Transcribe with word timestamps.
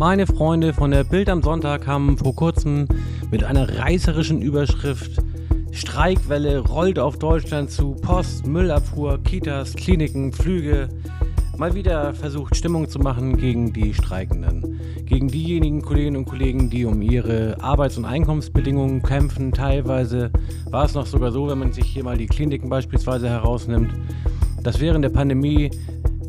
Meine 0.00 0.26
Freunde 0.26 0.72
von 0.72 0.92
der 0.92 1.04
Bild 1.04 1.28
am 1.28 1.42
Sonntag 1.42 1.86
haben 1.86 2.16
vor 2.16 2.34
kurzem 2.34 2.88
mit 3.30 3.44
einer 3.44 3.80
reißerischen 3.80 4.40
Überschrift 4.40 5.22
Streikwelle 5.72 6.60
rollt 6.60 6.98
auf 6.98 7.18
Deutschland 7.18 7.70
zu, 7.70 7.96
Post, 7.96 8.46
Müllabfuhr, 8.46 9.22
Kitas, 9.22 9.74
Kliniken, 9.74 10.32
Flüge, 10.32 10.88
mal 11.58 11.74
wieder 11.74 12.14
versucht, 12.14 12.56
Stimmung 12.56 12.88
zu 12.88 12.98
machen 12.98 13.36
gegen 13.36 13.74
die 13.74 13.92
Streikenden. 13.92 14.80
Gegen 15.04 15.28
diejenigen 15.28 15.82
Kolleginnen 15.82 16.16
und 16.16 16.24
Kollegen, 16.24 16.70
die 16.70 16.86
um 16.86 17.02
ihre 17.02 17.58
Arbeits- 17.60 17.98
und 17.98 18.06
Einkommensbedingungen 18.06 19.02
kämpfen. 19.02 19.52
Teilweise 19.52 20.30
war 20.70 20.86
es 20.86 20.94
noch 20.94 21.04
sogar 21.04 21.30
so, 21.30 21.46
wenn 21.46 21.58
man 21.58 21.74
sich 21.74 21.84
hier 21.84 22.04
mal 22.04 22.16
die 22.16 22.26
Kliniken 22.26 22.70
beispielsweise 22.70 23.28
herausnimmt, 23.28 23.92
dass 24.62 24.80
während 24.80 25.04
der 25.04 25.10
Pandemie 25.10 25.70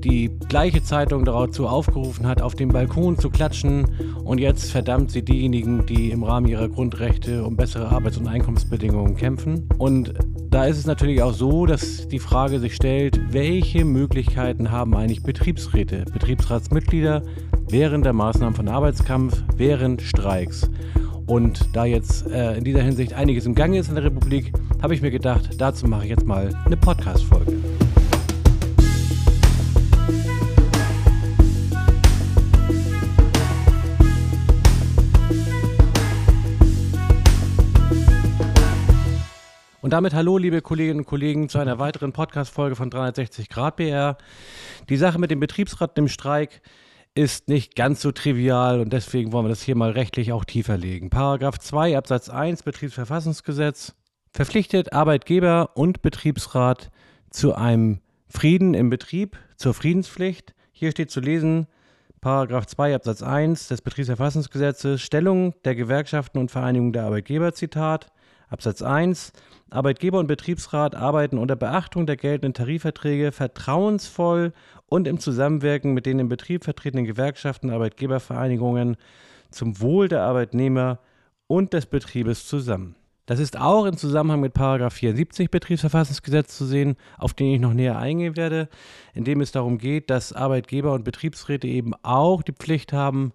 die 0.03 0.29
gleiche 0.49 0.83
Zeitung 0.83 1.25
dazu 1.25 1.67
aufgerufen 1.67 2.27
hat, 2.27 2.41
auf 2.41 2.55
dem 2.55 2.69
Balkon 2.69 3.17
zu 3.17 3.29
klatschen 3.29 3.85
und 4.23 4.39
jetzt 4.39 4.71
verdammt 4.71 5.11
sie 5.11 5.23
diejenigen, 5.23 5.85
die 5.85 6.11
im 6.11 6.23
Rahmen 6.23 6.47
ihrer 6.47 6.69
Grundrechte 6.69 7.43
um 7.43 7.55
bessere 7.55 7.89
Arbeits- 7.89 8.17
und 8.17 8.27
Einkommensbedingungen 8.27 9.15
kämpfen. 9.15 9.69
Und 9.77 10.13
da 10.49 10.65
ist 10.65 10.77
es 10.77 10.85
natürlich 10.85 11.21
auch 11.21 11.33
so, 11.33 11.65
dass 11.65 12.07
die 12.07 12.19
Frage 12.19 12.59
sich 12.59 12.75
stellt, 12.75 13.19
welche 13.31 13.85
Möglichkeiten 13.85 14.71
haben 14.71 14.95
eigentlich 14.95 15.23
Betriebsräte, 15.23 16.05
Betriebsratsmitglieder 16.11 17.23
während 17.69 18.05
der 18.05 18.13
Maßnahmen 18.13 18.55
von 18.55 18.67
Arbeitskampf, 18.67 19.41
während 19.55 20.01
Streiks. 20.01 20.69
Und 21.25 21.69
da 21.73 21.85
jetzt 21.85 22.27
äh, 22.27 22.57
in 22.57 22.65
dieser 22.65 22.81
Hinsicht 22.81 23.13
einiges 23.13 23.45
im 23.45 23.55
Gange 23.55 23.79
ist 23.79 23.87
in 23.87 23.95
der 23.95 24.03
Republik, 24.03 24.51
habe 24.81 24.93
ich 24.93 25.01
mir 25.01 25.11
gedacht, 25.11 25.49
dazu 25.57 25.87
mache 25.87 26.03
ich 26.03 26.09
jetzt 26.09 26.25
mal 26.25 26.49
eine 26.65 26.75
Podcast-Folge. 26.75 27.53
Und 39.81 39.93
damit 39.93 40.13
hallo, 40.13 40.37
liebe 40.37 40.61
Kolleginnen 40.61 40.99
und 40.99 41.05
Kollegen, 41.07 41.49
zu 41.49 41.57
einer 41.57 41.79
weiteren 41.79 42.13
Podcast-Folge 42.13 42.75
von 42.75 42.91
360 42.91 43.49
Grad 43.49 43.77
BR. 43.77 44.15
Die 44.89 44.95
Sache 44.95 45.17
mit 45.17 45.31
dem 45.31 45.39
Betriebsrat 45.39 45.97
im 45.97 46.07
Streik 46.07 46.61
ist 47.15 47.47
nicht 47.47 47.75
ganz 47.75 47.99
so 47.99 48.11
trivial 48.11 48.79
und 48.79 48.93
deswegen 48.93 49.31
wollen 49.31 49.45
wir 49.45 49.49
das 49.49 49.63
hier 49.63 49.75
mal 49.75 49.89
rechtlich 49.89 50.33
auch 50.33 50.45
tiefer 50.45 50.77
legen. 50.77 51.09
Paragraph 51.09 51.57
2 51.57 51.97
Absatz 51.97 52.29
1 52.29 52.61
Betriebsverfassungsgesetz 52.61 53.95
verpflichtet 54.29 54.93
Arbeitgeber 54.93 55.71
und 55.73 56.03
Betriebsrat 56.03 56.91
zu 57.31 57.55
einem 57.55 58.01
Frieden 58.29 58.75
im 58.75 58.91
Betrieb, 58.91 59.39
zur 59.57 59.73
Friedenspflicht. 59.73 60.53
Hier 60.71 60.91
steht 60.91 61.09
zu 61.09 61.21
lesen, 61.21 61.65
Paragraph 62.21 62.67
2 62.67 62.93
Absatz 62.93 63.23
1 63.23 63.69
des 63.69 63.81
Betriebsverfassungsgesetzes 63.81 65.01
Stellung 65.01 65.55
der 65.65 65.73
Gewerkschaften 65.73 66.37
und 66.37 66.51
Vereinigungen 66.51 66.93
der 66.93 67.05
Arbeitgeber, 67.05 67.55
Zitat, 67.55 68.11
Absatz 68.51 68.81
1 68.81 69.31
Arbeitgeber 69.69 70.19
und 70.19 70.27
Betriebsrat 70.27 70.93
arbeiten 70.93 71.37
unter 71.37 71.55
Beachtung 71.55 72.05
der 72.05 72.17
geltenden 72.17 72.53
Tarifverträge 72.53 73.31
vertrauensvoll 73.31 74.51
und 74.87 75.07
im 75.07 75.19
Zusammenwirken 75.19 75.93
mit 75.93 76.05
den 76.05 76.19
im 76.19 76.27
Betrieb 76.27 76.65
vertretenen 76.65 77.05
Gewerkschaften 77.05 77.69
Arbeitgebervereinigungen 77.69 78.97
zum 79.51 79.79
Wohl 79.79 80.09
der 80.09 80.23
Arbeitnehmer 80.23 80.99
und 81.47 81.71
des 81.71 81.85
Betriebes 81.85 82.45
zusammen. 82.45 82.95
Das 83.25 83.39
ist 83.39 83.57
auch 83.57 83.85
im 83.85 83.95
Zusammenhang 83.95 84.41
mit 84.41 84.57
74 84.57 85.49
Betriebsverfassungsgesetz 85.49 86.57
zu 86.57 86.65
sehen, 86.65 86.97
auf 87.17 87.33
den 87.33 87.53
ich 87.53 87.61
noch 87.61 87.73
näher 87.73 87.97
eingehen 87.97 88.35
werde, 88.35 88.67
in 89.13 89.23
dem 89.23 89.39
es 89.39 89.53
darum 89.53 89.77
geht, 89.77 90.09
dass 90.09 90.33
Arbeitgeber 90.33 90.91
und 90.91 91.05
Betriebsräte 91.05 91.67
eben 91.67 91.93
auch 92.03 92.41
die 92.41 92.51
Pflicht 92.51 92.91
haben, 92.91 93.31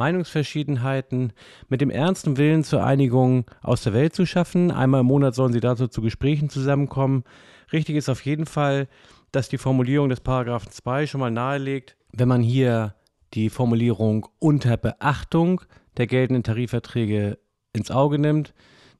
Meinungsverschiedenheiten 0.00 1.34
mit 1.68 1.82
dem 1.82 1.90
ernsten 1.90 2.38
Willen 2.38 2.64
zur 2.64 2.82
Einigung 2.82 3.44
aus 3.62 3.82
der 3.82 3.92
Welt 3.92 4.14
zu 4.14 4.24
schaffen. 4.24 4.70
Einmal 4.70 5.02
im 5.02 5.06
Monat 5.06 5.34
sollen 5.34 5.52
sie 5.52 5.60
dazu 5.60 5.88
zu 5.88 6.00
Gesprächen 6.00 6.48
zusammenkommen. 6.48 7.24
Richtig 7.70 7.96
ist 7.96 8.08
auf 8.08 8.24
jeden 8.24 8.46
Fall, 8.46 8.88
dass 9.30 9.50
die 9.50 9.58
Formulierung 9.58 10.08
des 10.08 10.20
Paragraphen 10.20 10.72
2 10.72 11.06
schon 11.06 11.20
mal 11.20 11.30
nahelegt, 11.30 11.96
wenn 12.12 12.28
man 12.28 12.42
hier 12.42 12.94
die 13.34 13.50
Formulierung 13.50 14.26
unter 14.38 14.78
Beachtung 14.78 15.60
der 15.98 16.06
geltenden 16.06 16.44
Tarifverträge 16.44 17.38
ins 17.74 17.90
Auge 17.90 18.18
nimmt, 18.18 18.54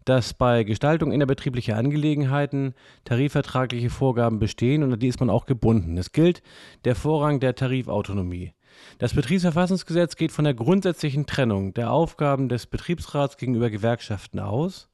dass 0.05 0.34
bei 0.34 0.65
Gestaltung 0.65 1.12
innerbetrieblicher 1.12 1.77
Angelegenheiten 1.77 2.75
tarifvertragliche 3.05 3.89
Vorgaben 3.89 4.39
bestehen 4.39 4.83
und 4.83 4.93
an 4.93 4.99
die 4.99 5.09
ist 5.09 5.21
man 5.21 5.31
auch 5.31 5.47
gebunden. 5.47 5.97
Es 5.97 6.12
gilt 6.12 6.43
der 6.84 6.94
Vorrang 6.94 7.41
der 7.41 7.55
Tarifautonomie. 7.55 8.53
Das 8.98 9.14
Betriebsverfassungsgesetz 9.14 10.16
geht 10.16 10.32
von 10.32 10.44
der 10.44 10.54
grundsätzlichen 10.54 11.26
Trennung 11.26 11.74
der 11.74 11.92
Aufgaben 11.92 12.48
des 12.48 12.66
Betriebsrats 12.66 13.36
gegenüber 13.36 13.70
Gewerkschaften 13.70 14.38
aus. 14.38 14.88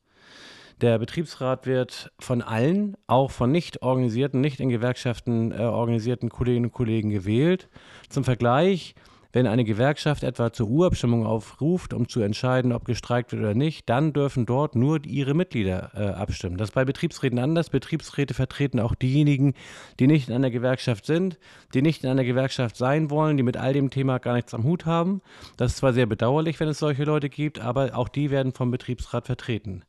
Der 0.81 0.99
Betriebsrat 0.99 1.67
wird 1.67 2.13
von 2.19 2.43
allen, 2.43 2.97
auch 3.07 3.31
von 3.31 3.51
nicht 3.51 3.81
organisierten, 3.83 4.43
nicht 4.43 4.61
in 4.61 4.69
Gewerkschaften 4.69 5.51
äh, 5.51 5.63
organisierten 5.63 6.29
Kolleginnen 6.29 6.67
und 6.67 6.73
Kollegen 6.73 7.09
gewählt. 7.09 7.71
Zum 8.11 8.25
Vergleich 8.25 8.95
wenn 9.37 9.47
eine 9.47 9.65
Gewerkschaft 9.65 10.23
etwa 10.23 10.51
zur 10.51 10.67
Urabstimmung 10.67 11.27
aufruft, 11.27 11.93
um 11.93 12.09
zu 12.09 12.23
entscheiden, 12.23 12.73
ob 12.73 12.87
gestreikt 12.87 13.33
wird 13.33 13.43
oder 13.43 13.53
nicht, 13.53 13.87
dann 13.87 14.15
dürfen 14.15 14.47
dort 14.47 14.75
nur 14.75 15.05
ihre 15.05 15.35
Mitglieder 15.35 15.91
äh, 15.95 16.07
abstimmen. 16.07 16.57
Das 16.57 16.71
ist 16.71 16.75
bei 16.75 16.87
Betriebsräten 16.87 17.39
anders. 17.39 17.69
Betriebsräte 17.69 18.33
vertreten 18.33 18.81
auch 18.81 18.95
diejenigen, 18.95 19.53
die 20.01 20.07
nicht 20.07 20.31
in 20.31 20.35
einer 20.35 20.49
Gewerkschaft 20.49 21.05
sind, 21.05 21.39
die 21.75 21.83
nicht 21.83 22.03
in 22.03 22.09
einer 22.09 22.25
Gewerkschaft 22.25 22.79
sein 22.79 23.11
wollen, 23.11 23.37
die 23.37 23.43
mit 23.43 23.59
all 23.59 23.75
dem 23.75 23.91
Thema 23.91 24.17
gar 24.17 24.33
nichts 24.33 24.55
am 24.55 24.65
Hut 24.65 24.87
haben. 24.87 25.21
Das 25.59 25.73
ist 25.73 25.79
zwar 25.81 25.93
sehr 25.93 26.07
bedauerlich, 26.07 26.59
wenn 26.59 26.69
es 26.69 26.79
solche 26.79 27.05
Leute 27.05 27.29
gibt, 27.29 27.61
aber 27.61 27.95
auch 27.95 28.09
die 28.09 28.31
werden 28.31 28.55
vom 28.55 28.71
Betriebsrat 28.71 29.27
vertreten. 29.27 29.83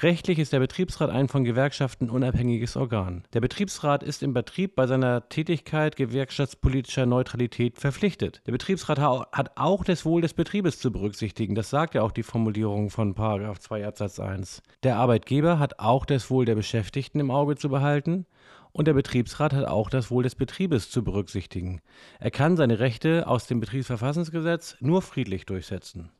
Rechtlich 0.00 0.38
ist 0.38 0.52
der 0.52 0.60
Betriebsrat 0.60 1.10
ein 1.10 1.28
von 1.28 1.44
Gewerkschaften 1.44 2.10
unabhängiges 2.10 2.76
Organ. 2.76 3.24
Der 3.32 3.40
Betriebsrat 3.40 4.02
ist 4.02 4.22
im 4.22 4.34
Betrieb 4.34 4.74
bei 4.74 4.86
seiner 4.86 5.28
Tätigkeit 5.28 5.96
gewerkschaftspolitischer 5.96 7.06
Neutralität 7.06 7.78
verpflichtet. 7.78 8.42
Der 8.46 8.52
Betriebsrat 8.52 8.98
hat 8.98 9.52
auch 9.56 9.84
das 9.84 10.04
Wohl 10.04 10.22
des 10.22 10.34
Betriebes 10.34 10.78
zu 10.78 10.90
berücksichtigen. 10.90 11.54
Das 11.54 11.70
sagt 11.70 11.94
ja 11.94 12.02
auch 12.02 12.12
die 12.12 12.22
Formulierung 12.22 12.90
von 12.90 13.14
2 13.14 13.86
Absatz 13.86 14.18
1. 14.18 14.62
Der 14.82 14.96
Arbeitgeber 14.96 15.58
hat 15.58 15.78
auch 15.78 16.06
das 16.06 16.30
Wohl 16.30 16.44
der 16.44 16.54
Beschäftigten 16.54 17.20
im 17.20 17.30
Auge 17.30 17.56
zu 17.56 17.68
behalten 17.68 18.26
und 18.72 18.86
der 18.88 18.94
Betriebsrat 18.94 19.52
hat 19.52 19.66
auch 19.66 19.90
das 19.90 20.10
Wohl 20.10 20.22
des 20.22 20.34
Betriebes 20.34 20.90
zu 20.90 21.04
berücksichtigen. 21.04 21.80
Er 22.18 22.30
kann 22.30 22.56
seine 22.56 22.78
Rechte 22.78 23.26
aus 23.26 23.46
dem 23.46 23.60
Betriebsverfassungsgesetz 23.60 24.76
nur 24.80 25.02
friedlich 25.02 25.46
durchsetzen. 25.46 26.10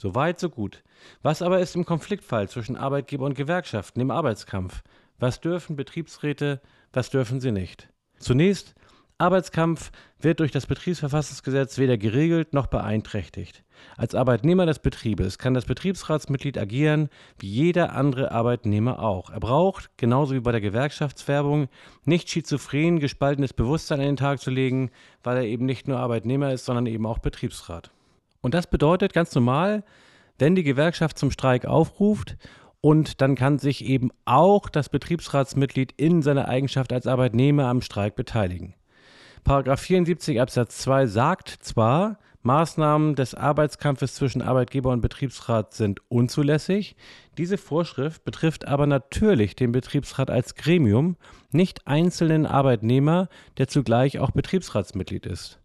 So 0.00 0.14
weit, 0.14 0.40
so 0.40 0.48
gut. 0.48 0.82
Was 1.20 1.42
aber 1.42 1.60
ist 1.60 1.76
im 1.76 1.84
Konfliktfall 1.84 2.48
zwischen 2.48 2.74
Arbeitgeber 2.74 3.26
und 3.26 3.34
Gewerkschaften 3.34 4.00
im 4.00 4.10
Arbeitskampf? 4.10 4.82
Was 5.18 5.42
dürfen 5.42 5.76
Betriebsräte, 5.76 6.62
was 6.90 7.10
dürfen 7.10 7.38
sie 7.38 7.52
nicht? 7.52 7.90
Zunächst, 8.18 8.74
Arbeitskampf 9.18 9.92
wird 10.18 10.40
durch 10.40 10.52
das 10.52 10.64
Betriebsverfassungsgesetz 10.64 11.76
weder 11.76 11.98
geregelt 11.98 12.54
noch 12.54 12.68
beeinträchtigt. 12.68 13.62
Als 13.98 14.14
Arbeitnehmer 14.14 14.64
des 14.64 14.78
Betriebes 14.78 15.36
kann 15.36 15.52
das 15.52 15.66
Betriebsratsmitglied 15.66 16.56
agieren 16.56 17.10
wie 17.38 17.48
jeder 17.48 17.92
andere 17.92 18.32
Arbeitnehmer 18.32 19.00
auch. 19.00 19.28
Er 19.28 19.40
braucht, 19.40 19.90
genauso 19.98 20.32
wie 20.34 20.40
bei 20.40 20.52
der 20.52 20.62
Gewerkschaftswerbung, 20.62 21.68
nicht 22.06 22.30
schizophren 22.30 23.00
gespaltenes 23.00 23.52
Bewusstsein 23.52 24.00
an 24.00 24.06
den 24.06 24.16
Tag 24.16 24.40
zu 24.40 24.50
legen, 24.50 24.90
weil 25.22 25.36
er 25.36 25.44
eben 25.44 25.66
nicht 25.66 25.88
nur 25.88 25.98
Arbeitnehmer 25.98 26.54
ist, 26.54 26.64
sondern 26.64 26.86
eben 26.86 27.04
auch 27.04 27.18
Betriebsrat. 27.18 27.90
Und 28.40 28.54
das 28.54 28.68
bedeutet 28.68 29.12
ganz 29.12 29.34
normal, 29.34 29.84
wenn 30.38 30.54
die 30.54 30.62
Gewerkschaft 30.62 31.18
zum 31.18 31.30
Streik 31.30 31.66
aufruft 31.66 32.36
und 32.80 33.20
dann 33.20 33.34
kann 33.34 33.58
sich 33.58 33.84
eben 33.84 34.10
auch 34.24 34.68
das 34.68 34.88
Betriebsratsmitglied 34.88 35.92
in 35.96 36.22
seiner 36.22 36.48
Eigenschaft 36.48 36.92
als 36.92 37.06
Arbeitnehmer 37.06 37.66
am 37.66 37.82
Streik 37.82 38.16
beteiligen. 38.16 38.74
Paragraph 39.44 39.80
74 39.80 40.40
Absatz 40.40 40.78
2 40.78 41.06
sagt 41.06 41.48
zwar, 41.60 42.18
Maßnahmen 42.42 43.16
des 43.16 43.34
Arbeitskampfes 43.34 44.14
zwischen 44.14 44.40
Arbeitgeber 44.40 44.90
und 44.90 45.02
Betriebsrat 45.02 45.74
sind 45.74 46.00
unzulässig. 46.08 46.96
Diese 47.36 47.58
Vorschrift 47.58 48.24
betrifft 48.24 48.66
aber 48.66 48.86
natürlich 48.86 49.56
den 49.56 49.72
Betriebsrat 49.72 50.30
als 50.30 50.54
Gremium, 50.54 51.16
nicht 51.52 51.86
einzelnen 51.86 52.46
Arbeitnehmer, 52.46 53.28
der 53.58 53.68
zugleich 53.68 54.18
auch 54.18 54.30
Betriebsratsmitglied 54.30 55.26
ist. 55.26 55.60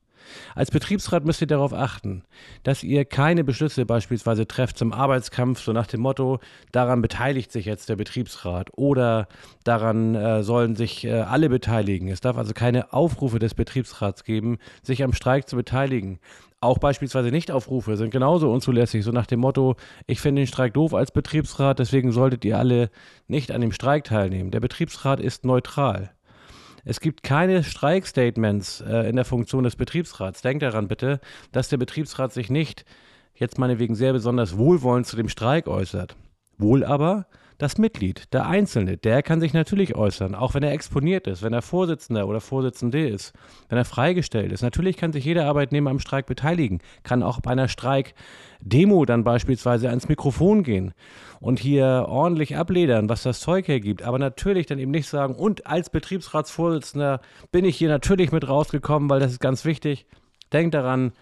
Als 0.56 0.72
Betriebsrat 0.72 1.26
müsst 1.26 1.42
ihr 1.42 1.48
darauf 1.48 1.74
achten, 1.74 2.24
dass 2.64 2.84
ihr 2.84 3.06
keine 3.06 3.44
Beschlüsse 3.44 3.86
beispielsweise 3.86 4.48
trefft 4.48 4.78
zum 4.78 4.94
Arbeitskampf, 4.94 5.62
so 5.62 5.74
nach 5.74 5.88
dem 5.88 6.02
Motto, 6.02 6.40
daran 6.72 7.02
beteiligt 7.02 7.52
sich 7.52 7.66
jetzt 7.66 7.90
der 7.90 7.96
Betriebsrat 7.96 8.70
oder 8.76 9.28
daran 9.64 10.16
äh, 10.16 10.44
sollen 10.44 10.76
sich 10.76 11.06
äh, 11.06 11.12
alle 11.22 11.50
beteiligen. 11.50 12.08
Es 12.10 12.22
darf 12.22 12.38
also 12.38 12.54
keine 12.54 12.94
Aufrufe 12.94 13.40
des 13.40 13.54
Betriebsrats 13.54 14.24
geben, 14.24 14.58
sich 14.84 15.04
am 15.04 15.14
Streik 15.14 15.48
zu 15.50 15.56
beteiligen. 15.56 16.20
Auch 16.62 16.80
beispielsweise 16.80 17.30
Nichtaufrufe 17.30 17.96
sind 17.96 18.10
genauso 18.10 18.52
unzulässig, 18.52 19.04
so 19.04 19.12
nach 19.12 19.28
dem 19.28 19.40
Motto, 19.40 19.76
ich 20.08 20.20
finde 20.20 20.42
den 20.42 20.48
Streik 20.48 20.74
doof 20.74 20.96
als 20.96 21.12
Betriebsrat, 21.12 21.78
deswegen 21.78 22.12
solltet 22.12 22.44
ihr 22.44 22.58
alle 22.58 22.90
nicht 23.28 23.52
an 23.52 23.62
dem 23.62 23.72
Streik 23.72 24.06
teilnehmen. 24.06 24.50
Der 24.50 24.62
Betriebsrat 24.62 25.20
ist 25.20 25.46
neutral. 25.46 26.15
Es 26.88 27.00
gibt 27.00 27.24
keine 27.24 27.64
Streikstatements 27.64 28.82
äh, 28.82 29.10
in 29.10 29.16
der 29.16 29.26
Funktion 29.26 29.64
des 29.64 29.76
Betriebsrats. 29.76 30.44
Denkt 30.44 30.62
daran 30.62 30.88
bitte, 30.88 31.20
dass 31.52 31.68
der 31.68 31.78
Betriebsrat 31.78 32.32
sich 32.32 32.52
nicht 32.52 32.86
jetzt 33.34 33.58
meinetwegen 33.58 33.96
sehr 33.96 34.14
besonders 34.14 34.56
wohlwollend 34.56 35.08
zu 35.08 35.16
dem 35.16 35.28
Streik 35.28 35.68
äußert. 35.68 36.16
Wohl 36.60 36.86
aber 36.86 37.26
das 37.58 37.78
Mitglied, 37.78 38.34
der 38.34 38.48
Einzelne, 38.48 38.98
der 38.98 39.24
kann 39.24 39.40
sich 39.40 39.54
natürlich 39.54 39.96
äußern, 39.96 40.36
auch 40.36 40.54
wenn 40.54 40.64
er 40.64 40.74
exponiert 40.74 41.28
ist, 41.28 41.42
wenn 41.42 41.54
er 41.54 41.62
Vorsitzender 41.62 42.28
oder 42.28 42.42
Vorsitzende 42.42 43.08
ist, 43.08 43.34
wenn 43.70 43.78
er 43.78 43.86
freigestellt 43.86 44.52
ist. 44.52 44.62
Natürlich 44.62 44.98
kann 44.98 45.14
sich 45.14 45.24
jeder 45.24 45.46
Arbeitnehmer 45.46 45.90
am 45.90 46.00
Streik 46.00 46.26
beteiligen, 46.26 46.80
kann 47.04 47.24
auch 47.24 47.40
bei 47.40 47.52
einer 47.52 47.70
Streikdemo 47.70 49.06
dann 49.06 49.24
beispielsweise 49.24 49.90
ans 49.90 50.10
Mikrofon 50.10 50.64
gehen 50.64 50.94
und 51.40 51.60
hier 51.60 52.06
ordentlich 52.10 52.58
abledern, 52.58 53.08
was 53.08 53.24
das 53.24 53.40
Zeug 53.40 53.68
hergibt. 53.68 54.04
Aber 54.04 54.20
natürlich 54.20 54.66
dann 54.66 54.80
eben 54.80 54.92
nicht 54.92 55.08
sagen, 55.08 55.36
und 55.36 55.66
als 55.66 55.90
Betriebsratsvorsitzender 55.90 57.22
bin 57.52 57.64
ich 57.64 57.78
hier 57.78 57.90
natürlich 57.90 58.32
mit 58.32 58.48
rausgekommen, 58.48 59.10
weil 59.10 59.20
das 59.22 59.32
ist 59.32 59.40
ganz 59.40 59.64
wichtig. 59.64 60.06
Denkt 60.52 60.74
daran, 60.74 61.14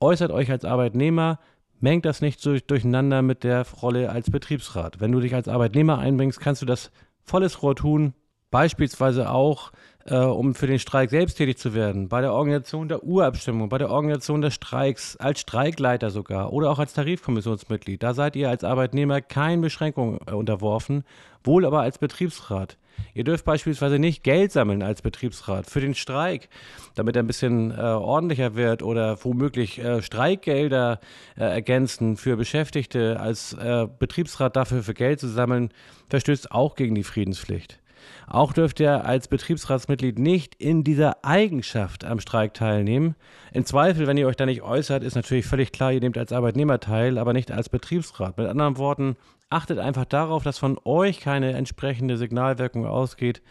äußert 0.00 0.32
euch 0.32 0.50
als 0.50 0.64
Arbeitnehmer, 0.64 1.38
mengt 1.82 2.04
das 2.04 2.22
nicht 2.22 2.40
so 2.40 2.56
durcheinander 2.58 3.22
mit 3.22 3.44
der 3.44 3.66
Rolle 3.82 4.10
als 4.10 4.30
Betriebsrat. 4.30 5.00
Wenn 5.00 5.12
du 5.12 5.20
dich 5.20 5.34
als 5.34 5.48
Arbeitnehmer 5.48 5.98
einbringst, 5.98 6.40
kannst 6.40 6.62
du 6.62 6.66
das 6.66 6.90
volles 7.24 7.62
Rohr 7.62 7.76
tun, 7.76 8.14
beispielsweise 8.50 9.30
auch, 9.30 9.72
äh, 10.04 10.16
um 10.16 10.54
für 10.54 10.66
den 10.68 10.78
Streik 10.78 11.10
selbst 11.10 11.34
tätig 11.36 11.58
zu 11.58 11.74
werden, 11.74 12.08
bei 12.08 12.20
der 12.20 12.32
Organisation 12.32 12.88
der 12.88 13.02
Urabstimmung, 13.02 13.68
bei 13.68 13.78
der 13.78 13.90
Organisation 13.90 14.40
des 14.40 14.54
Streiks, 14.54 15.16
als 15.16 15.40
Streikleiter 15.40 16.10
sogar 16.10 16.52
oder 16.52 16.70
auch 16.70 16.78
als 16.78 16.94
Tarifkommissionsmitglied. 16.94 18.02
Da 18.02 18.14
seid 18.14 18.36
ihr 18.36 18.48
als 18.48 18.62
Arbeitnehmer 18.62 19.20
keinen 19.20 19.60
Beschränkungen 19.60 20.20
äh, 20.26 20.32
unterworfen, 20.32 21.04
wohl 21.42 21.66
aber 21.66 21.80
als 21.80 21.98
Betriebsrat. 21.98 22.78
Ihr 23.14 23.24
dürft 23.24 23.44
beispielsweise 23.44 23.98
nicht 23.98 24.22
Geld 24.22 24.52
sammeln 24.52 24.82
als 24.82 25.02
Betriebsrat 25.02 25.68
für 25.68 25.80
den 25.80 25.94
Streik, 25.94 26.48
damit 26.94 27.16
er 27.16 27.22
ein 27.22 27.26
bisschen 27.26 27.70
äh, 27.70 27.80
ordentlicher 27.80 28.54
wird 28.54 28.82
oder 28.82 29.22
womöglich 29.24 29.78
äh, 29.78 30.02
Streikgelder 30.02 31.00
äh, 31.36 31.44
ergänzen 31.44 32.16
für 32.16 32.36
Beschäftigte 32.36 33.20
als 33.20 33.52
äh, 33.54 33.86
Betriebsrat 33.98 34.56
dafür 34.56 34.82
für 34.82 34.94
Geld 34.94 35.20
zu 35.20 35.28
sammeln, 35.28 35.70
verstößt 36.08 36.52
auch 36.52 36.74
gegen 36.74 36.94
die 36.94 37.04
Friedenspflicht. 37.04 37.81
Auch 38.26 38.52
dürft 38.52 38.80
ihr 38.80 39.04
als 39.04 39.28
Betriebsratsmitglied 39.28 40.18
nicht 40.18 40.54
in 40.56 40.84
dieser 40.84 41.24
Eigenschaft 41.24 42.04
am 42.04 42.20
Streik 42.20 42.54
teilnehmen. 42.54 43.14
Im 43.52 43.64
Zweifel, 43.64 44.06
wenn 44.06 44.16
ihr 44.16 44.26
euch 44.26 44.36
da 44.36 44.46
nicht 44.46 44.62
äußert, 44.62 45.02
ist 45.02 45.14
natürlich 45.14 45.46
völlig 45.46 45.72
klar, 45.72 45.92
ihr 45.92 46.00
nehmt 46.00 46.18
als 46.18 46.32
Arbeitnehmer 46.32 46.80
teil, 46.80 47.18
aber 47.18 47.32
nicht 47.32 47.50
als 47.52 47.68
Betriebsrat. 47.68 48.38
Mit 48.38 48.46
anderen 48.46 48.78
Worten, 48.78 49.16
achtet 49.50 49.78
einfach 49.78 50.06
darauf, 50.06 50.42
dass 50.42 50.58
von 50.58 50.78
euch 50.84 51.20
keine 51.20 51.52
entsprechende 51.52 52.16
Signalwirkung 52.16 52.86
ausgeht, 52.86 53.42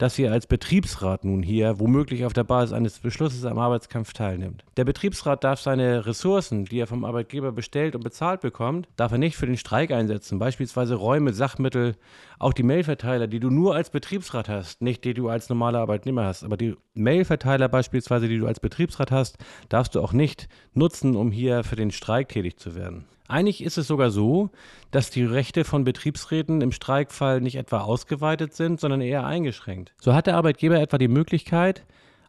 dass 0.00 0.18
ihr 0.18 0.32
als 0.32 0.46
Betriebsrat 0.46 1.26
nun 1.26 1.42
hier 1.42 1.78
womöglich 1.78 2.24
auf 2.24 2.32
der 2.32 2.44
Basis 2.44 2.72
eines 2.72 2.98
Beschlusses 3.00 3.44
am 3.44 3.58
Arbeitskampf 3.58 4.14
teilnimmt. 4.14 4.64
Der 4.78 4.86
Betriebsrat 4.86 5.44
darf 5.44 5.60
seine 5.60 6.06
Ressourcen, 6.06 6.64
die 6.64 6.78
er 6.78 6.86
vom 6.86 7.04
Arbeitgeber 7.04 7.52
bestellt 7.52 7.94
und 7.94 8.02
bezahlt 8.02 8.40
bekommt, 8.40 8.88
darf 8.96 9.12
er 9.12 9.18
nicht 9.18 9.36
für 9.36 9.44
den 9.44 9.58
Streik 9.58 9.90
einsetzen, 9.90 10.38
beispielsweise 10.38 10.94
Räume, 10.94 11.34
Sachmittel, 11.34 11.96
auch 12.38 12.54
die 12.54 12.62
Mailverteiler, 12.62 13.26
die 13.26 13.40
du 13.40 13.50
nur 13.50 13.74
als 13.74 13.90
Betriebsrat 13.90 14.48
hast, 14.48 14.80
nicht 14.80 15.04
die 15.04 15.12
du 15.12 15.28
als 15.28 15.50
normaler 15.50 15.80
Arbeitnehmer 15.80 16.24
hast, 16.24 16.44
aber 16.44 16.56
die 16.56 16.76
Mailverteiler 16.94 17.68
beispielsweise, 17.68 18.26
die 18.26 18.38
du 18.38 18.46
als 18.46 18.60
Betriebsrat 18.60 19.10
hast, 19.10 19.36
darfst 19.68 19.94
du 19.94 20.00
auch 20.00 20.14
nicht 20.14 20.48
nutzen, 20.72 21.14
um 21.14 21.30
hier 21.30 21.62
für 21.62 21.76
den 21.76 21.90
Streik 21.90 22.30
tätig 22.30 22.58
zu 22.58 22.74
werden. 22.74 23.04
Eigentlich 23.30 23.62
ist 23.62 23.78
es 23.78 23.86
sogar 23.86 24.10
so, 24.10 24.50
dass 24.90 25.10
die 25.10 25.24
Rechte 25.24 25.64
von 25.64 25.84
Betriebsräten 25.84 26.60
im 26.62 26.72
Streikfall 26.72 27.40
nicht 27.40 27.54
etwa 27.54 27.80
ausgeweitet 27.80 28.54
sind, 28.54 28.80
sondern 28.80 29.00
eher 29.00 29.24
eingeschränkt. 29.24 29.94
So 30.00 30.14
hat 30.14 30.26
der 30.26 30.36
Arbeitgeber 30.36 30.80
etwa 30.80 30.98
die 30.98 31.08
Möglichkeit, 31.08 31.86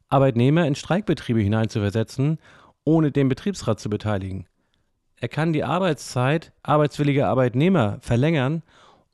Arbeitnehmer 0.10 0.68
in 0.68 0.76
Streikbetriebe 0.76 1.40
hineinzuversetzen, 1.40 2.38
ohne 2.84 3.12
den 3.12 3.30
Betriebsrat 3.30 3.80
zu 3.80 3.90
beteiligen. 3.90 4.46
Er 5.16 5.28
kann 5.28 5.54
die 5.54 5.64
Arbeitszeit 5.64 6.52
arbeitswilliger 6.62 7.28
Arbeitnehmer 7.28 7.98
verlängern, 8.02 8.62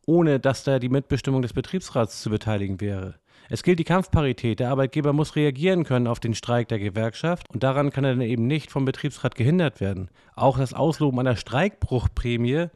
ohne 0.05 0.39
dass 0.39 0.63
da 0.63 0.79
die 0.79 0.89
Mitbestimmung 0.89 1.41
des 1.41 1.53
Betriebsrats 1.53 2.21
zu 2.21 2.29
beteiligen 2.29 2.81
wäre. 2.81 3.15
Es 3.49 3.63
gilt 3.63 3.79
die 3.79 3.83
Kampfparität. 3.83 4.59
Der 4.59 4.69
Arbeitgeber 4.71 5.13
muss 5.13 5.35
reagieren 5.35 5.83
können 5.83 6.07
auf 6.07 6.19
den 6.19 6.33
Streik 6.33 6.67
der 6.67 6.79
Gewerkschaft 6.79 7.49
und 7.49 7.63
daran 7.63 7.91
kann 7.91 8.03
er 8.03 8.11
dann 8.11 8.21
eben 8.21 8.47
nicht 8.47 8.71
vom 8.71 8.85
Betriebsrat 8.85 9.35
gehindert 9.35 9.79
werden. 9.79 10.09
Auch 10.35 10.57
das 10.57 10.73
Ausloben 10.73 11.19
einer 11.19 11.35
Streikbruchprämie 11.35 12.67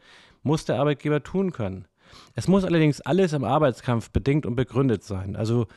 muss 0.43 0.65
der 0.65 0.79
Arbeitgeber 0.79 1.23
tun 1.23 1.51
können. 1.51 1.87
Es 2.35 2.47
muss 2.47 2.65
allerdings 2.65 3.01
alles 3.01 3.33
im 3.33 3.43
Arbeitskampf 3.43 4.09
bedingt 4.09 4.45
und 4.45 4.55
begründet 4.55 5.03
sein. 5.03 5.35
Also 5.35 5.67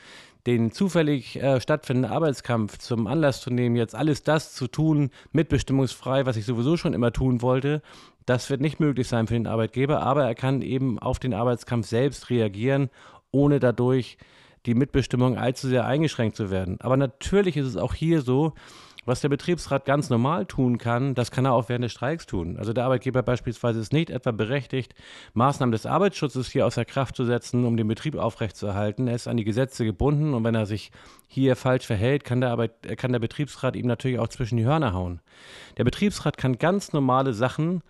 den 0.46 0.72
zufällig 0.72 1.36
äh, 1.36 1.60
stattfindenden 1.60 2.12
Arbeitskampf 2.12 2.78
zum 2.78 3.06
Anlass 3.06 3.40
zu 3.40 3.50
nehmen, 3.50 3.76
jetzt 3.76 3.94
alles 3.94 4.22
das 4.22 4.52
zu 4.52 4.68
tun, 4.68 5.10
mitbestimmungsfrei, 5.32 6.26
was 6.26 6.36
ich 6.36 6.44
sowieso 6.44 6.76
schon 6.76 6.92
immer 6.92 7.12
tun 7.12 7.40
wollte, 7.40 7.82
das 8.26 8.50
wird 8.50 8.60
nicht 8.60 8.80
möglich 8.80 9.08
sein 9.08 9.26
für 9.26 9.34
den 9.34 9.46
Arbeitgeber, 9.46 10.02
aber 10.02 10.24
er 10.24 10.34
kann 10.34 10.62
eben 10.62 10.98
auf 10.98 11.18
den 11.18 11.34
Arbeitskampf 11.34 11.86
selbst 11.86 12.30
reagieren, 12.30 12.90
ohne 13.30 13.58
dadurch 13.58 14.18
die 14.66 14.74
Mitbestimmung 14.74 15.36
allzu 15.38 15.68
sehr 15.68 15.86
eingeschränkt 15.86 16.36
zu 16.36 16.50
werden. 16.50 16.78
Aber 16.80 16.96
natürlich 16.96 17.56
ist 17.56 17.66
es 17.66 17.76
auch 17.76 17.94
hier 17.94 18.22
so, 18.22 18.54
was 19.06 19.20
der 19.20 19.28
Betriebsrat 19.28 19.84
ganz 19.84 20.08
normal 20.08 20.46
tun 20.46 20.78
kann, 20.78 21.14
das 21.14 21.30
kann 21.30 21.44
er 21.44 21.52
auch 21.52 21.68
während 21.68 21.84
des 21.84 21.92
Streiks 21.92 22.26
tun. 22.26 22.56
Also 22.56 22.72
der 22.72 22.84
Arbeitgeber 22.84 23.22
beispielsweise 23.22 23.80
ist 23.80 23.92
nicht 23.92 24.10
etwa 24.10 24.30
berechtigt, 24.30 24.94
Maßnahmen 25.34 25.72
des 25.72 25.84
Arbeitsschutzes 25.84 26.50
hier 26.50 26.66
außer 26.66 26.84
Kraft 26.84 27.16
zu 27.16 27.24
setzen, 27.24 27.64
um 27.64 27.76
den 27.76 27.86
Betrieb 27.86 28.16
aufrechtzuerhalten. 28.16 29.06
Er 29.06 29.14
ist 29.14 29.28
an 29.28 29.36
die 29.36 29.44
Gesetze 29.44 29.84
gebunden 29.84 30.32
und 30.32 30.44
wenn 30.44 30.54
er 30.54 30.66
sich 30.66 30.90
hier 31.28 31.56
falsch 31.56 31.86
verhält, 31.86 32.24
kann 32.24 32.40
der, 32.40 32.50
Arbeit, 32.50 32.96
kann 32.96 33.12
der 33.12 33.18
Betriebsrat 33.18 33.76
ihm 33.76 33.86
natürlich 33.86 34.18
auch 34.18 34.28
zwischen 34.28 34.56
die 34.56 34.64
Hörner 34.64 34.94
hauen. 34.94 35.20
Der 35.76 35.84
Betriebsrat 35.84 36.38
kann 36.38 36.58
ganz 36.58 36.92
normale 36.92 37.34
Sachen 37.34 37.82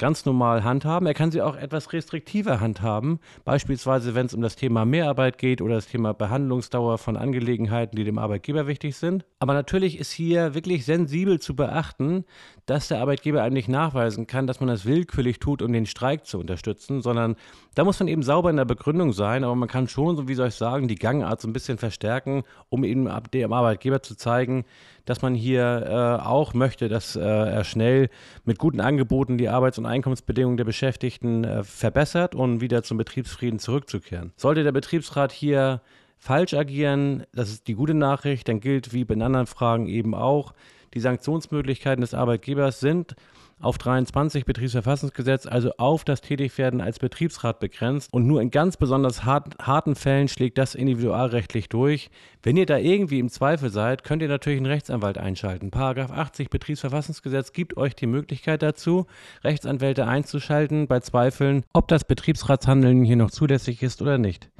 ganz 0.00 0.24
normal 0.24 0.64
handhaben. 0.64 1.06
Er 1.06 1.14
kann 1.14 1.30
sie 1.30 1.42
auch 1.42 1.54
etwas 1.54 1.92
restriktiver 1.92 2.58
handhaben, 2.58 3.20
beispielsweise 3.44 4.14
wenn 4.14 4.26
es 4.26 4.34
um 4.34 4.40
das 4.40 4.56
Thema 4.56 4.86
Mehrarbeit 4.86 5.36
geht 5.36 5.60
oder 5.60 5.74
das 5.74 5.88
Thema 5.88 6.14
Behandlungsdauer 6.14 6.96
von 6.96 7.18
Angelegenheiten, 7.18 7.96
die 7.96 8.04
dem 8.04 8.18
Arbeitgeber 8.18 8.66
wichtig 8.66 8.96
sind. 8.96 9.26
Aber 9.38 9.52
natürlich 9.52 10.00
ist 10.00 10.10
hier 10.10 10.54
wirklich 10.54 10.86
sensibel 10.86 11.38
zu 11.38 11.54
beachten, 11.54 12.24
dass 12.64 12.88
der 12.88 13.00
Arbeitgeber 13.00 13.42
eigentlich 13.42 13.68
nachweisen 13.68 14.26
kann, 14.26 14.46
dass 14.46 14.60
man 14.60 14.70
das 14.70 14.86
willkürlich 14.86 15.38
tut, 15.38 15.60
um 15.60 15.72
den 15.72 15.86
Streik 15.86 16.26
zu 16.26 16.38
unterstützen, 16.38 17.02
sondern 17.02 17.36
da 17.74 17.84
muss 17.84 18.00
man 18.00 18.08
eben 18.08 18.22
sauber 18.22 18.48
in 18.48 18.56
der 18.56 18.64
Begründung 18.64 19.12
sein, 19.12 19.44
aber 19.44 19.54
man 19.54 19.68
kann 19.68 19.86
schon, 19.86 20.16
so 20.16 20.28
wie 20.28 20.34
soll 20.34 20.48
ich 20.48 20.54
sagen, 20.54 20.88
die 20.88 20.94
Gangart 20.94 21.42
so 21.42 21.48
ein 21.48 21.52
bisschen 21.52 21.76
verstärken, 21.76 22.44
um 22.70 22.84
eben 22.84 23.08
dem 23.34 23.52
Arbeitgeber 23.52 24.02
zu 24.02 24.16
zeigen, 24.16 24.64
dass 25.04 25.22
man 25.22 25.34
hier 25.34 26.18
äh, 26.20 26.24
auch 26.24 26.54
möchte, 26.54 26.88
dass 26.88 27.16
äh, 27.16 27.20
er 27.20 27.64
schnell 27.64 28.10
mit 28.44 28.58
guten 28.58 28.80
Angeboten 28.80 29.38
die 29.38 29.48
Arbeits- 29.48 29.78
und 29.78 29.86
Einkommensbedingungen 29.90 30.56
der 30.56 30.64
Beschäftigten 30.64 31.44
äh, 31.44 31.62
verbessert 31.64 32.34
und 32.34 32.60
wieder 32.60 32.82
zum 32.82 32.96
Betriebsfrieden 32.96 33.58
zurückzukehren. 33.58 34.32
Sollte 34.36 34.64
der 34.64 34.72
Betriebsrat 34.72 35.32
hier 35.32 35.80
falsch 36.18 36.54
agieren, 36.54 37.24
das 37.32 37.50
ist 37.50 37.66
die 37.68 37.74
gute 37.74 37.94
Nachricht, 37.94 38.48
dann 38.48 38.60
gilt 38.60 38.92
wie 38.92 39.04
bei 39.04 39.14
anderen 39.14 39.46
Fragen 39.46 39.86
eben 39.86 40.14
auch, 40.14 40.54
die 40.94 41.00
Sanktionsmöglichkeiten 41.00 42.00
des 42.00 42.14
Arbeitgebers 42.14 42.80
sind 42.80 43.14
auf 43.60 43.78
23 43.78 44.44
Betriebsverfassungsgesetz, 44.44 45.46
also 45.46 45.72
auf 45.78 46.04
das 46.04 46.20
Tätigwerden 46.20 46.80
als 46.80 46.98
Betriebsrat 46.98 47.60
begrenzt 47.60 48.12
und 48.12 48.26
nur 48.26 48.40
in 48.40 48.50
ganz 48.50 48.76
besonders 48.76 49.24
hart, 49.24 49.56
harten 49.60 49.94
Fällen 49.94 50.28
schlägt 50.28 50.58
das 50.58 50.74
individualrechtlich 50.74 51.68
durch. 51.68 52.10
Wenn 52.42 52.56
ihr 52.56 52.66
da 52.66 52.78
irgendwie 52.78 53.18
im 53.18 53.28
Zweifel 53.28 53.70
seid, 53.70 54.04
könnt 54.04 54.22
ihr 54.22 54.28
natürlich 54.28 54.58
einen 54.58 54.66
Rechtsanwalt 54.66 55.18
einschalten. 55.18 55.70
Paragraph 55.70 56.10
80 56.10 56.50
Betriebsverfassungsgesetz 56.50 57.52
gibt 57.52 57.76
euch 57.76 57.94
die 57.94 58.06
Möglichkeit 58.06 58.62
dazu, 58.62 59.06
Rechtsanwälte 59.44 60.06
einzuschalten 60.06 60.86
bei 60.86 61.00
Zweifeln, 61.00 61.64
ob 61.72 61.88
das 61.88 62.04
Betriebsratshandeln 62.04 63.04
hier 63.04 63.16
noch 63.16 63.30
zulässig 63.30 63.82
ist 63.82 64.00
oder 64.02 64.18
nicht. 64.18 64.50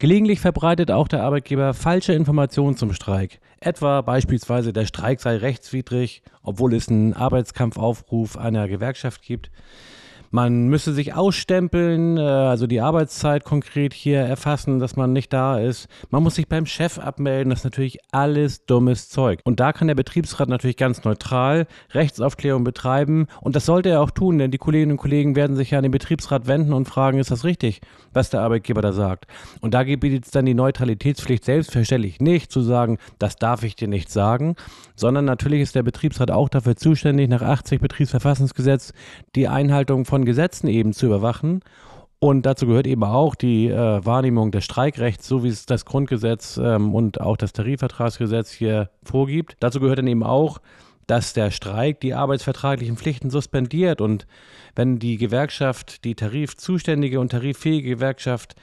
Gelegentlich 0.00 0.40
verbreitet 0.40 0.90
auch 0.90 1.08
der 1.08 1.22
Arbeitgeber 1.22 1.74
falsche 1.74 2.14
Informationen 2.14 2.74
zum 2.74 2.94
Streik. 2.94 3.38
Etwa 3.60 4.00
beispielsweise 4.00 4.72
der 4.72 4.86
Streik 4.86 5.20
sei 5.20 5.36
rechtswidrig, 5.36 6.22
obwohl 6.42 6.72
es 6.72 6.88
einen 6.88 7.12
Arbeitskampfaufruf 7.12 8.38
einer 8.38 8.66
Gewerkschaft 8.66 9.20
gibt. 9.20 9.50
Man 10.32 10.68
müsse 10.68 10.92
sich 10.92 11.14
ausstempeln, 11.14 12.16
äh, 12.16 12.20
also 12.20 12.68
die 12.68 12.80
Arbeitszeit 12.80 13.44
konkret 13.44 13.92
hier 13.92 14.20
erfassen, 14.20 14.78
dass 14.78 14.94
man 14.94 15.12
nicht 15.12 15.32
da 15.32 15.58
ist. 15.58 15.88
Man 16.10 16.22
muss 16.22 16.36
sich 16.36 16.46
beim 16.46 16.66
Chef 16.66 16.98
abmelden. 16.98 17.50
Das 17.50 17.60
ist 17.60 17.64
natürlich 17.64 17.98
alles 18.12 18.64
dummes 18.64 19.08
Zeug. 19.08 19.40
Und 19.42 19.58
da 19.58 19.72
kann 19.72 19.88
der 19.88 19.96
Betriebsrat 19.96 20.48
natürlich 20.48 20.76
ganz 20.76 21.02
neutral 21.02 21.66
Rechtsaufklärung 21.90 22.62
betreiben. 22.62 23.26
Und 23.40 23.56
das 23.56 23.66
sollte 23.66 23.88
er 23.88 24.00
auch 24.00 24.12
tun, 24.12 24.38
denn 24.38 24.52
die 24.52 24.58
Kolleginnen 24.58 24.92
und 24.92 24.98
Kollegen 24.98 25.34
werden 25.34 25.56
sich 25.56 25.72
ja 25.72 25.78
an 25.78 25.82
den 25.82 25.90
Betriebsrat 25.90 26.46
wenden 26.46 26.72
und 26.74 26.86
fragen, 26.86 27.18
ist 27.18 27.32
das 27.32 27.42
richtig, 27.42 27.80
was 28.12 28.30
der 28.30 28.42
Arbeitgeber 28.42 28.82
da 28.82 28.92
sagt? 28.92 29.26
Und 29.60 29.74
da 29.74 29.82
gebietet 29.82 30.26
es 30.26 30.30
dann 30.30 30.46
die 30.46 30.54
Neutralitätspflicht 30.54 31.44
selbstverständlich 31.44 32.20
nicht 32.20 32.52
zu 32.52 32.60
sagen, 32.60 32.98
das 33.18 33.34
darf 33.34 33.64
ich 33.64 33.74
dir 33.74 33.88
nicht 33.88 34.10
sagen, 34.10 34.54
sondern 34.94 35.24
natürlich 35.24 35.62
ist 35.62 35.74
der 35.74 35.82
Betriebsrat 35.82 36.30
auch 36.30 36.48
dafür 36.48 36.76
zuständig, 36.76 37.28
nach 37.28 37.42
80 37.42 37.80
Betriebsverfassungsgesetz 37.80 38.92
die 39.34 39.48
Einhaltung 39.48 40.04
von 40.04 40.19
von 40.20 40.26
Gesetzen 40.26 40.68
eben 40.68 40.92
zu 40.92 41.06
überwachen 41.06 41.62
Und 42.18 42.44
dazu 42.44 42.66
gehört 42.66 42.86
eben 42.86 43.04
auch 43.04 43.34
die 43.34 43.68
äh, 43.68 44.04
Wahrnehmung 44.04 44.50
des 44.50 44.64
Streikrechts, 44.64 45.26
so 45.26 45.42
wie 45.42 45.48
es 45.48 45.64
das 45.64 45.86
Grundgesetz 45.86 46.58
ähm, 46.62 46.94
und 46.94 47.20
auch 47.20 47.38
das 47.38 47.54
Tarifvertragsgesetz 47.54 48.52
hier 48.52 48.90
vorgibt. 49.02 49.56
Dazu 49.60 49.80
gehört 49.80 49.98
dann 49.98 50.06
eben 50.06 50.22
auch, 50.22 50.60
dass 51.06 51.32
der 51.32 51.50
Streik 51.50 52.00
die 52.00 52.12
arbeitsvertraglichen 52.12 52.98
Pflichten 52.98 53.30
suspendiert 53.30 54.02
und 54.02 54.26
wenn 54.76 54.98
die 54.98 55.16
Gewerkschaft, 55.16 56.04
die 56.04 56.14
tarifzuständige 56.14 57.18
und 57.18 57.32
tariffähige 57.32 57.88
Gewerkschaft 57.88 58.54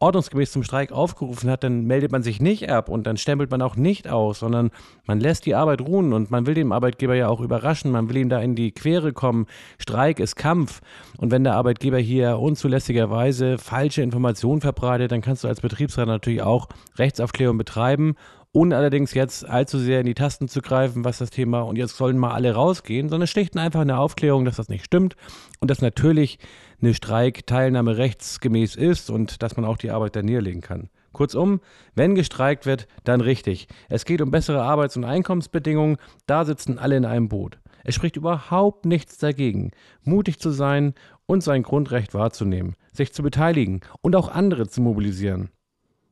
ordnungsgemäß 0.00 0.50
zum 0.50 0.62
Streik 0.62 0.92
aufgerufen 0.92 1.50
hat, 1.50 1.62
dann 1.62 1.84
meldet 1.84 2.10
man 2.10 2.22
sich 2.22 2.40
nicht 2.40 2.70
ab 2.70 2.88
und 2.88 3.06
dann 3.06 3.18
stempelt 3.18 3.50
man 3.50 3.60
auch 3.60 3.76
nicht 3.76 4.08
aus, 4.08 4.38
sondern 4.40 4.70
man 5.06 5.20
lässt 5.20 5.44
die 5.44 5.54
Arbeit 5.54 5.82
ruhen 5.82 6.12
und 6.14 6.30
man 6.30 6.46
will 6.46 6.54
dem 6.54 6.72
Arbeitgeber 6.72 7.14
ja 7.14 7.28
auch 7.28 7.40
überraschen, 7.40 7.92
man 7.92 8.08
will 8.08 8.16
ihm 8.16 8.30
da 8.30 8.40
in 8.40 8.54
die 8.54 8.72
Quere 8.72 9.12
kommen. 9.12 9.46
Streik 9.78 10.18
ist 10.18 10.36
Kampf 10.36 10.80
und 11.18 11.30
wenn 11.30 11.44
der 11.44 11.54
Arbeitgeber 11.54 11.98
hier 11.98 12.38
unzulässigerweise 12.38 13.58
falsche 13.58 14.02
Informationen 14.02 14.62
verbreitet, 14.62 15.12
dann 15.12 15.20
kannst 15.20 15.44
du 15.44 15.48
als 15.48 15.60
Betriebsrat 15.60 16.08
natürlich 16.08 16.42
auch 16.42 16.68
Rechtsaufklärung 16.96 17.58
betreiben 17.58 18.16
ohne 18.52 18.76
allerdings 18.76 19.14
jetzt 19.14 19.48
allzu 19.48 19.78
sehr 19.78 20.00
in 20.00 20.06
die 20.06 20.14
Tasten 20.14 20.48
zu 20.48 20.60
greifen, 20.60 21.04
was 21.04 21.18
das 21.18 21.30
Thema 21.30 21.60
und 21.60 21.76
jetzt 21.76 21.96
sollen 21.96 22.18
mal 22.18 22.32
alle 22.32 22.52
rausgehen, 22.52 23.08
sondern 23.08 23.28
schlicht 23.28 23.54
und 23.54 23.60
einfach 23.60 23.80
eine 23.80 23.98
Aufklärung, 23.98 24.44
dass 24.44 24.56
das 24.56 24.68
nicht 24.68 24.84
stimmt 24.84 25.14
und 25.60 25.70
dass 25.70 25.82
natürlich 25.82 26.38
eine 26.82 26.94
Streikteilnahme 26.94 27.96
rechtsgemäß 27.96 28.74
ist 28.74 29.10
und 29.10 29.42
dass 29.42 29.56
man 29.56 29.64
auch 29.64 29.76
die 29.76 29.90
Arbeit 29.90 30.16
da 30.16 30.22
niederlegen 30.22 30.62
kann. 30.62 30.88
Kurzum, 31.12 31.60
wenn 31.94 32.14
gestreikt 32.14 32.66
wird, 32.66 32.86
dann 33.04 33.20
richtig. 33.20 33.68
Es 33.88 34.04
geht 34.04 34.20
um 34.20 34.30
bessere 34.30 34.62
Arbeits- 34.62 34.96
und 34.96 35.04
Einkommensbedingungen, 35.04 35.96
da 36.26 36.44
sitzen 36.44 36.78
alle 36.78 36.96
in 36.96 37.04
einem 37.04 37.28
Boot. 37.28 37.58
Es 37.84 37.94
spricht 37.94 38.16
überhaupt 38.16 38.84
nichts 38.84 39.18
dagegen, 39.18 39.70
mutig 40.02 40.38
zu 40.38 40.50
sein 40.50 40.94
und 41.26 41.42
sein 41.42 41.62
Grundrecht 41.62 42.14
wahrzunehmen, 42.14 42.74
sich 42.92 43.12
zu 43.12 43.22
beteiligen 43.22 43.80
und 44.02 44.16
auch 44.16 44.28
andere 44.28 44.68
zu 44.68 44.80
mobilisieren. 44.80 45.50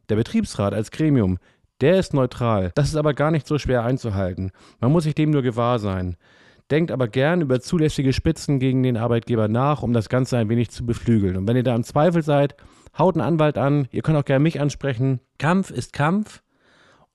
Der 0.09 0.17
Betriebsrat 0.17 0.73
als 0.73 0.91
Gremium 0.91 1.39
der 1.81 1.99
ist 1.99 2.15
neutral. 2.15 2.73
Das 2.75 2.89
ist 2.89 2.97
aber 2.97 3.15
gar 3.15 3.31
nicht 3.31 3.47
so 3.47 3.59
schwer 3.59 3.85
einzuhalten. 3.85 4.51
Man 4.81 4.93
muss 4.93 5.05
sich 5.05 5.15
dem 5.15 5.31
nur 5.31 5.43
gewahr 5.43 5.79
sein. 5.79 6.17
Denkt 6.71 6.91
aber 6.91 7.09
gern 7.09 7.41
über 7.41 7.61
zulässige 7.61 8.13
Spitzen 8.13 8.59
gegen 8.59 8.83
den 8.83 8.97
Arbeitgeber 8.97 9.49
nach, 9.49 9.83
um 9.83 9.93
das 9.93 10.09
Ganze 10.09 10.37
ein 10.37 10.51
wenig 10.51 10.71
zu 10.71 10.85
beflügeln. 10.85 11.37
Und 11.37 11.49
wenn 11.49 11.57
ihr 11.57 11.63
da 11.63 11.75
im 11.75 11.85
Zweifel 11.85 12.23
seid, 12.23 12.57
haut 12.99 13.15
einen 13.15 13.27
Anwalt 13.27 13.57
an. 13.57 13.89
Ihr 13.91 14.03
könnt 14.03 14.19
auch 14.19 14.25
gerne 14.25 14.43
mich 14.43 14.61
ansprechen. 14.61 15.21
Kampf 15.39 15.71
ist 15.71 15.93
Kampf. 15.93 16.43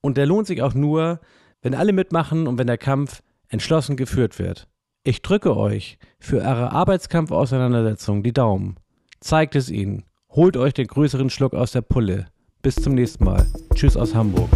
Und 0.00 0.16
der 0.16 0.26
lohnt 0.26 0.46
sich 0.46 0.62
auch 0.62 0.74
nur, 0.74 1.20
wenn 1.62 1.74
alle 1.74 1.92
mitmachen 1.92 2.46
und 2.46 2.58
wenn 2.58 2.66
der 2.66 2.78
Kampf 2.78 3.22
entschlossen 3.48 3.96
geführt 3.96 4.38
wird. 4.38 4.68
Ich 5.04 5.22
drücke 5.22 5.56
euch 5.56 5.98
für 6.18 6.38
eure 6.38 6.72
Arbeitskampfauseinandersetzung 6.72 8.22
die 8.22 8.32
Daumen. 8.32 8.76
Zeigt 9.20 9.54
es 9.54 9.70
ihnen. 9.70 10.04
Holt 10.30 10.56
euch 10.56 10.74
den 10.74 10.88
größeren 10.88 11.30
Schluck 11.30 11.54
aus 11.54 11.72
der 11.72 11.82
Pulle. 11.82 12.26
Bis 12.64 12.76
zum 12.76 12.94
nächsten 12.94 13.24
Mal. 13.24 13.44
Tschüss 13.74 13.94
aus 13.94 14.14
Hamburg. 14.14 14.48